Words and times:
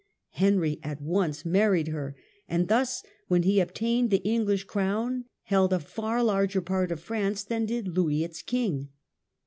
Henry 0.31 0.79
at 0.81 0.99
once 0.99 1.45
married 1.45 1.89
her, 1.89 2.15
and 2.49 2.69
thus, 2.69 3.03
when 3.27 3.43
he 3.43 3.59
obtained 3.59 4.09
the 4.09 4.23
English 4.27 4.63
crown, 4.63 5.25
held 5.43 5.71
a 5.71 5.79
far 5.79 6.23
larger 6.23 6.59
part 6.59 6.91
of 6.91 6.99
France 6.99 7.43
than 7.43 7.67
did 7.67 7.87
Louis 7.87 8.23
its 8.23 8.41
king. 8.41 8.89